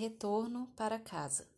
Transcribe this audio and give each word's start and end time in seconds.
Retorno 0.00 0.68
para 0.76 0.96
casa. 1.00 1.48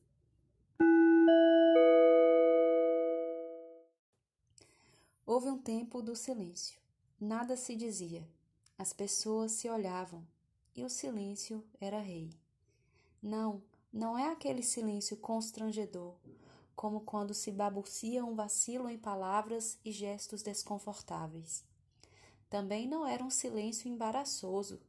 Houve 5.27 5.51
um 5.51 5.59
tempo 5.59 6.01
do 6.01 6.17
silêncio. 6.17 6.81
Nada 7.21 7.55
se 7.55 7.77
dizia. 7.77 8.27
As 8.79 8.95
pessoas 8.95 9.53
se 9.53 9.69
olhavam 9.69 10.27
e 10.75 10.83
o 10.83 10.89
silêncio 10.89 11.63
era 11.79 12.01
rei. 12.01 12.31
Não, 13.23 13.63
não 13.93 14.19
é 14.19 14.33
aquele 14.33 14.63
silêncio 14.63 15.19
constrangedor, 15.19 16.15
como 16.75 17.03
quando 17.03 17.35
se 17.35 17.53
babucia 17.53 18.25
um 18.25 18.35
vacilo 18.35 18.89
em 18.89 18.97
palavras 18.97 19.79
e 19.85 19.93
gestos 19.93 20.43
desconfortáveis. 20.43 21.63
Também 22.49 22.89
não 22.89 23.07
era 23.07 23.23
um 23.23 23.29
silêncio 23.29 23.87
embaraçoso, 23.87 24.81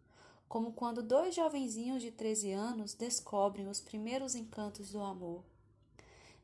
como 0.51 0.73
quando 0.73 1.01
dois 1.01 1.33
jovenzinhos 1.33 2.01
de 2.01 2.11
13 2.11 2.51
anos 2.51 2.93
descobrem 2.93 3.69
os 3.69 3.79
primeiros 3.79 4.35
encantos 4.35 4.91
do 4.91 4.99
amor. 4.99 5.45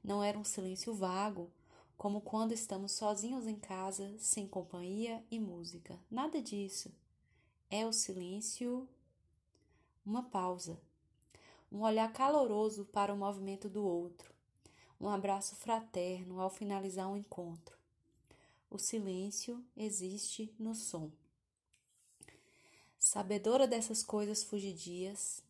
Não 0.02 0.24
era 0.24 0.40
um 0.40 0.46
silêncio 0.46 0.94
vago, 0.94 1.52
como 1.98 2.22
quando 2.22 2.54
estamos 2.54 2.94
sozinhos 2.94 3.46
em 3.46 3.58
casa, 3.58 4.16
sem 4.18 4.48
companhia 4.48 5.22
e 5.30 5.38
música. 5.38 6.00
Nada 6.10 6.42
disso. 6.42 6.90
É 7.70 7.86
o 7.86 7.92
silêncio. 7.92 8.88
Uma 10.06 10.24
pausa. 10.24 10.80
Um 11.70 11.82
olhar 11.82 12.10
caloroso 12.14 12.86
para 12.86 13.14
o 13.14 13.18
movimento 13.18 13.68
do 13.68 13.84
outro. 13.84 14.34
Um 15.02 15.10
abraço 15.10 15.54
fraterno 15.54 16.40
ao 16.40 16.50
finalizar 16.50 17.10
um 17.10 17.18
encontro. 17.18 17.78
O 18.70 18.78
silêncio 18.78 19.62
existe 19.76 20.50
no 20.58 20.74
som. 20.74 21.12
Sabedora 23.10 23.66
dessas 23.66 24.04
coisas 24.04 24.44
fugidias, 24.44 25.42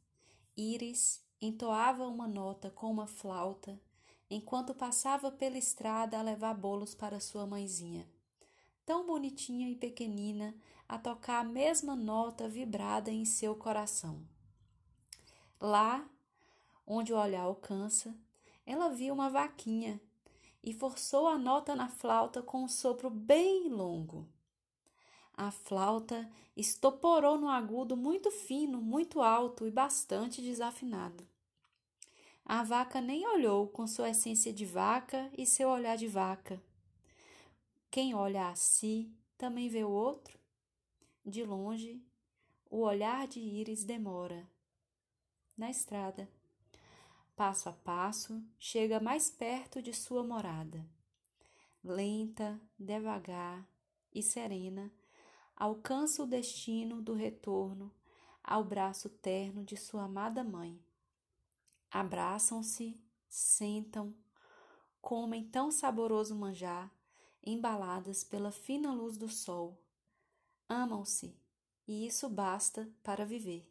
Íris 0.56 1.20
entoava 1.42 2.06
uma 2.06 2.28
nota 2.28 2.70
com 2.70 2.92
uma 2.92 3.08
flauta 3.08 3.82
enquanto 4.30 4.76
passava 4.76 5.32
pela 5.32 5.58
estrada 5.58 6.20
a 6.20 6.22
levar 6.22 6.54
bolos 6.54 6.94
para 6.94 7.20
sua 7.20 7.48
mãezinha. 7.48 8.08
Tão 8.86 9.08
bonitinha 9.08 9.68
e 9.72 9.76
pequenina, 9.76 10.54
a 10.88 11.00
tocar 11.00 11.40
a 11.40 11.44
mesma 11.44 11.96
nota 11.96 12.48
vibrada 12.48 13.10
em 13.10 13.26
seu 13.26 13.56
coração. 13.56 14.22
Lá, 15.60 16.08
onde 16.86 17.12
o 17.12 17.18
olhar 17.18 17.42
alcança, 17.42 18.16
ela 18.68 18.90
viu 18.90 19.16
uma 19.16 19.32
vaquinha 19.32 20.00
e 20.64 20.76
forçou 20.76 21.28
a 21.28 21.40
nota 21.40 21.76
na 21.76 21.90
flauta 21.90 22.40
com 22.40 22.66
um 22.66 22.68
sopro 22.68 23.10
bem 23.10 23.68
longo. 23.68 24.28
A 25.38 25.52
flauta 25.52 26.28
estoporou 26.56 27.38
no 27.38 27.48
agudo 27.48 27.96
muito 27.96 28.32
fino, 28.32 28.82
muito 28.82 29.22
alto 29.22 29.68
e 29.68 29.72
bastante 29.72 30.42
desafinado. 30.42 31.28
A 32.44 32.64
vaca 32.64 33.00
nem 33.00 33.28
olhou 33.28 33.68
com 33.68 33.86
sua 33.86 34.10
essência 34.10 34.52
de 34.52 34.66
vaca 34.66 35.32
e 35.38 35.46
seu 35.46 35.70
olhar 35.70 35.96
de 35.96 36.08
vaca. 36.08 36.60
Quem 37.92 38.16
olha 38.16 38.50
a 38.50 38.56
si 38.56 39.14
também 39.38 39.70
vê 39.70 39.84
o 39.84 39.92
outro? 39.92 40.40
De 41.24 41.44
longe, 41.44 42.02
o 42.68 42.80
olhar 42.80 43.28
de 43.28 43.40
Íris 43.40 43.84
demora. 43.84 44.50
Na 45.56 45.70
estrada, 45.70 46.28
passo 47.36 47.70
a 47.70 47.74
passo, 47.74 48.44
chega 48.58 49.00
mais 49.00 49.30
perto 49.30 49.84
de 49.84 49.94
sua 49.94 50.24
morada. 50.24 50.84
Lenta, 51.84 52.60
devagar 52.80 53.68
e 54.12 54.24
serena, 54.24 54.92
alcança 55.58 56.22
o 56.22 56.28
destino 56.28 57.02
do 57.02 57.14
retorno 57.14 57.92
ao 58.44 58.64
braço 58.64 59.10
terno 59.10 59.66
de 59.66 59.76
sua 59.76 60.04
amada 60.04 60.44
mãe. 60.44 60.80
Abraçam-se, 61.90 63.02
sentam, 63.28 64.14
comem 65.02 65.50
tão 65.50 65.72
saboroso 65.72 66.36
manjar, 66.36 66.94
embaladas 67.44 68.24
pela 68.24 68.52
fina 68.52 68.94
luz 68.94 69.18
do 69.18 69.28
sol. 69.28 69.82
Amam-se, 70.70 71.36
e 71.88 72.06
isso 72.06 72.30
basta 72.30 72.88
para 73.02 73.26
viver. 73.26 73.68